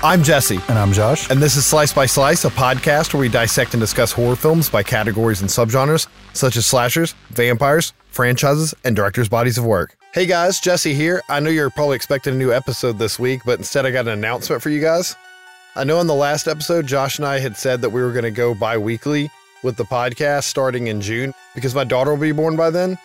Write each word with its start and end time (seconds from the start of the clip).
I'm 0.00 0.22
Jesse. 0.22 0.60
And 0.68 0.78
I'm 0.78 0.92
Josh. 0.92 1.28
And 1.28 1.42
this 1.42 1.56
is 1.56 1.66
Slice 1.66 1.92
by 1.92 2.06
Slice, 2.06 2.44
a 2.44 2.50
podcast 2.50 3.12
where 3.12 3.20
we 3.20 3.28
dissect 3.28 3.74
and 3.74 3.80
discuss 3.80 4.12
horror 4.12 4.36
films 4.36 4.70
by 4.70 4.84
categories 4.84 5.40
and 5.40 5.50
subgenres, 5.50 6.06
such 6.34 6.56
as 6.56 6.66
slashers, 6.66 7.16
vampires, 7.30 7.92
franchises, 8.12 8.76
and 8.84 8.94
directors' 8.94 9.28
bodies 9.28 9.58
of 9.58 9.64
work. 9.64 9.96
Hey 10.14 10.24
guys, 10.24 10.60
Jesse 10.60 10.94
here. 10.94 11.20
I 11.28 11.40
know 11.40 11.50
you're 11.50 11.68
probably 11.68 11.96
expecting 11.96 12.34
a 12.34 12.36
new 12.36 12.52
episode 12.52 12.96
this 13.00 13.18
week, 13.18 13.40
but 13.44 13.58
instead 13.58 13.86
I 13.86 13.90
got 13.90 14.06
an 14.06 14.12
announcement 14.12 14.62
for 14.62 14.70
you 14.70 14.80
guys. 14.80 15.16
I 15.74 15.82
know 15.82 16.00
in 16.00 16.06
the 16.06 16.14
last 16.14 16.46
episode, 16.46 16.86
Josh 16.86 17.18
and 17.18 17.26
I 17.26 17.40
had 17.40 17.56
said 17.56 17.80
that 17.80 17.90
we 17.90 18.00
were 18.00 18.12
going 18.12 18.22
to 18.22 18.30
go 18.30 18.54
bi 18.54 18.78
weekly 18.78 19.28
with 19.64 19.76
the 19.76 19.84
podcast 19.84 20.44
starting 20.44 20.86
in 20.86 21.00
June 21.00 21.34
because 21.56 21.74
my 21.74 21.82
daughter 21.82 22.12
will 22.12 22.20
be 22.20 22.30
born 22.30 22.54
by 22.54 22.70
then. 22.70 22.96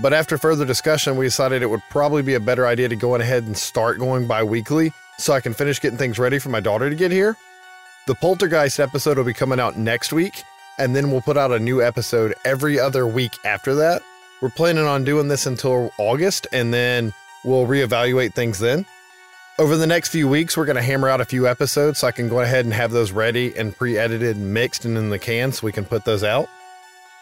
But 0.00 0.12
after 0.12 0.38
further 0.38 0.64
discussion, 0.64 1.16
we 1.16 1.26
decided 1.26 1.62
it 1.62 1.70
would 1.70 1.82
probably 1.90 2.22
be 2.22 2.34
a 2.34 2.40
better 2.40 2.68
idea 2.68 2.88
to 2.88 2.94
go 2.94 3.16
ahead 3.16 3.42
and 3.42 3.58
start 3.58 3.98
going 3.98 4.28
bi 4.28 4.44
weekly 4.44 4.92
so 5.18 5.32
I 5.32 5.40
can 5.40 5.54
finish 5.54 5.80
getting 5.80 5.98
things 5.98 6.18
ready 6.18 6.38
for 6.38 6.50
my 6.50 6.60
daughter 6.60 6.90
to 6.90 6.96
get 6.96 7.10
here. 7.10 7.36
The 8.06 8.14
Poltergeist 8.14 8.78
episode 8.78 9.16
will 9.16 9.24
be 9.24 9.34
coming 9.34 9.58
out 9.58 9.76
next 9.76 10.12
week, 10.12 10.44
and 10.78 10.94
then 10.94 11.10
we'll 11.10 11.22
put 11.22 11.36
out 11.36 11.50
a 11.50 11.58
new 11.58 11.82
episode 11.82 12.34
every 12.44 12.78
other 12.78 13.06
week 13.06 13.32
after 13.44 13.74
that. 13.76 14.02
We're 14.40 14.50
planning 14.50 14.84
on 14.84 15.04
doing 15.04 15.28
this 15.28 15.46
until 15.46 15.90
August, 15.98 16.46
and 16.52 16.72
then 16.72 17.12
we'll 17.44 17.66
reevaluate 17.66 18.34
things 18.34 18.58
then. 18.58 18.86
Over 19.58 19.76
the 19.76 19.86
next 19.86 20.10
few 20.10 20.28
weeks, 20.28 20.56
we're 20.56 20.66
going 20.66 20.76
to 20.76 20.82
hammer 20.82 21.08
out 21.08 21.22
a 21.22 21.24
few 21.24 21.48
episodes 21.48 22.00
so 22.00 22.06
I 22.06 22.12
can 22.12 22.28
go 22.28 22.40
ahead 22.40 22.66
and 22.66 22.74
have 22.74 22.92
those 22.92 23.10
ready 23.10 23.56
and 23.56 23.74
pre 23.74 23.96
edited, 23.96 24.36
and 24.36 24.52
mixed, 24.52 24.84
and 24.84 24.98
in 24.98 25.08
the 25.08 25.18
can 25.18 25.50
so 25.50 25.64
we 25.64 25.72
can 25.72 25.86
put 25.86 26.04
those 26.04 26.22
out. 26.22 26.48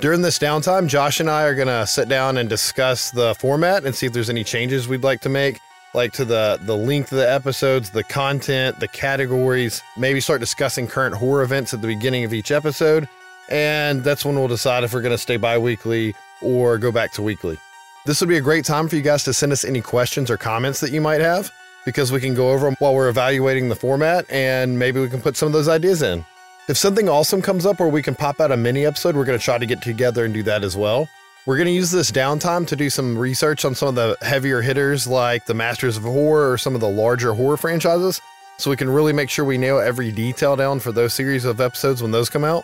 During 0.00 0.22
this 0.22 0.38
downtime, 0.38 0.86
Josh 0.86 1.20
and 1.20 1.28
I 1.28 1.42
are 1.42 1.54
going 1.54 1.68
to 1.68 1.86
sit 1.86 2.08
down 2.08 2.38
and 2.38 2.48
discuss 2.48 3.10
the 3.10 3.34
format 3.34 3.84
and 3.84 3.94
see 3.94 4.06
if 4.06 4.12
there's 4.12 4.30
any 4.30 4.44
changes 4.44 4.88
we'd 4.88 5.02
like 5.02 5.20
to 5.22 5.28
make 5.28 5.60
like 5.94 6.12
to 6.14 6.24
the 6.24 6.58
the 6.62 6.76
length 6.76 7.12
of 7.12 7.18
the 7.18 7.30
episodes, 7.30 7.90
the 7.90 8.04
content, 8.04 8.78
the 8.80 8.88
categories. 8.88 9.82
Maybe 9.96 10.20
start 10.20 10.40
discussing 10.40 10.86
current 10.86 11.14
horror 11.14 11.42
events 11.42 11.74
at 11.74 11.80
the 11.80 11.86
beginning 11.86 12.24
of 12.24 12.32
each 12.32 12.50
episode, 12.50 13.08
and 13.48 14.04
that's 14.04 14.24
when 14.24 14.36
we'll 14.36 14.48
decide 14.48 14.84
if 14.84 14.94
we're 14.94 15.02
going 15.02 15.14
to 15.14 15.18
stay 15.18 15.36
bi-weekly 15.36 16.14
or 16.42 16.78
go 16.78 16.92
back 16.92 17.12
to 17.12 17.22
weekly. 17.22 17.58
This 18.06 18.20
would 18.20 18.28
be 18.28 18.38
a 18.38 18.40
great 18.40 18.64
time 18.64 18.88
for 18.88 18.96
you 18.96 19.02
guys 19.02 19.24
to 19.24 19.34
send 19.34 19.52
us 19.52 19.64
any 19.64 19.80
questions 19.80 20.30
or 20.30 20.36
comments 20.38 20.80
that 20.80 20.90
you 20.90 21.00
might 21.00 21.20
have 21.20 21.50
because 21.84 22.10
we 22.12 22.20
can 22.20 22.34
go 22.34 22.50
over 22.50 22.66
them 22.66 22.76
while 22.78 22.94
we're 22.94 23.08
evaluating 23.08 23.68
the 23.68 23.76
format 23.76 24.24
and 24.30 24.78
maybe 24.78 25.00
we 25.00 25.08
can 25.08 25.20
put 25.20 25.36
some 25.36 25.46
of 25.46 25.52
those 25.52 25.68
ideas 25.68 26.02
in. 26.02 26.24
If 26.68 26.76
something 26.76 27.08
awesome 27.08 27.42
comes 27.42 27.66
up 27.66 27.80
where 27.80 27.88
we 27.88 28.02
can 28.02 28.14
pop 28.14 28.40
out 28.40 28.52
a 28.52 28.56
mini 28.56 28.86
episode, 28.86 29.16
we're 29.16 29.24
going 29.24 29.38
to 29.38 29.44
try 29.44 29.58
to 29.58 29.66
get 29.66 29.82
together 29.82 30.24
and 30.24 30.32
do 30.32 30.42
that 30.44 30.62
as 30.62 30.76
well. 30.76 31.08
We're 31.50 31.56
going 31.56 31.66
to 31.66 31.72
use 31.72 31.90
this 31.90 32.12
downtime 32.12 32.64
to 32.68 32.76
do 32.76 32.88
some 32.88 33.18
research 33.18 33.64
on 33.64 33.74
some 33.74 33.88
of 33.88 33.96
the 33.96 34.16
heavier 34.24 34.62
hitters 34.62 35.08
like 35.08 35.46
the 35.46 35.52
Masters 35.52 35.96
of 35.96 36.04
Horror 36.04 36.52
or 36.52 36.56
some 36.56 36.76
of 36.76 36.80
the 36.80 36.88
larger 36.88 37.34
horror 37.34 37.56
franchises 37.56 38.20
so 38.58 38.70
we 38.70 38.76
can 38.76 38.88
really 38.88 39.12
make 39.12 39.28
sure 39.28 39.44
we 39.44 39.58
nail 39.58 39.80
every 39.80 40.12
detail 40.12 40.54
down 40.54 40.78
for 40.78 40.92
those 40.92 41.12
series 41.12 41.44
of 41.44 41.60
episodes 41.60 42.02
when 42.02 42.12
those 42.12 42.30
come 42.30 42.44
out. 42.44 42.62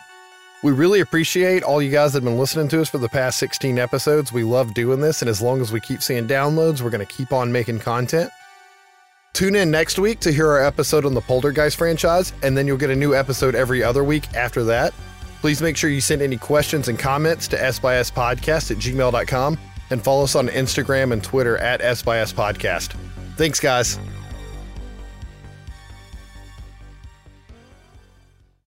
We 0.62 0.70
really 0.70 1.00
appreciate 1.00 1.64
all 1.64 1.82
you 1.82 1.90
guys 1.90 2.12
that 2.12 2.18
have 2.18 2.24
been 2.26 2.38
listening 2.38 2.68
to 2.68 2.80
us 2.80 2.88
for 2.88 2.98
the 2.98 3.08
past 3.08 3.38
16 3.38 3.76
episodes. 3.76 4.32
We 4.32 4.44
love 4.44 4.72
doing 4.72 5.00
this, 5.00 5.20
and 5.20 5.28
as 5.28 5.42
long 5.42 5.60
as 5.60 5.72
we 5.72 5.80
keep 5.80 6.00
seeing 6.00 6.28
downloads, 6.28 6.80
we're 6.80 6.90
going 6.90 7.04
to 7.04 7.12
keep 7.12 7.32
on 7.32 7.50
making 7.50 7.80
content. 7.80 8.30
Tune 9.32 9.56
in 9.56 9.68
next 9.68 9.98
week 9.98 10.20
to 10.20 10.30
hear 10.30 10.46
our 10.46 10.64
episode 10.64 11.04
on 11.04 11.12
the 11.12 11.20
Poltergeist 11.22 11.76
franchise, 11.76 12.32
and 12.44 12.56
then 12.56 12.68
you'll 12.68 12.76
get 12.76 12.90
a 12.90 12.94
new 12.94 13.16
episode 13.16 13.56
every 13.56 13.82
other 13.82 14.04
week 14.04 14.32
after 14.34 14.62
that. 14.62 14.94
Please 15.40 15.62
make 15.62 15.76
sure 15.76 15.90
you 15.90 16.00
send 16.00 16.22
any 16.22 16.36
questions 16.36 16.88
and 16.88 16.98
comments 16.98 17.46
to 17.48 17.56
sbspodcast 17.56 18.70
at 18.70 18.76
gmail.com 18.78 19.58
and 19.90 20.02
follow 20.02 20.24
us 20.24 20.34
on 20.34 20.48
Instagram 20.48 21.12
and 21.12 21.22
Twitter 21.22 21.56
at 21.58 21.80
sbspodcast. 21.80 22.94
Thanks, 23.36 23.60
guys. 23.60 23.98